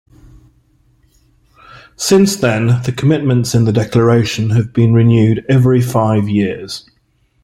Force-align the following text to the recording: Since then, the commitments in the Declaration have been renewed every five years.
Since 1.95 2.37
then, 2.37 2.81
the 2.85 2.91
commitments 2.97 3.53
in 3.53 3.65
the 3.65 3.71
Declaration 3.71 4.49
have 4.49 4.73
been 4.73 4.95
renewed 4.95 5.45
every 5.47 5.79
five 5.79 6.27
years. 6.27 6.89